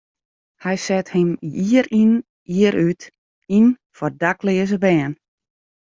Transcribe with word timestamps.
Hy 0.63 0.75
set 0.85 1.05
him 1.15 1.29
jier 1.69 1.85
yn 2.01 2.11
jier 2.55 2.75
út 2.87 3.01
yn 3.57 3.67
foar 3.95 4.13
dakleaze 4.21 4.77
bern. 4.83 5.13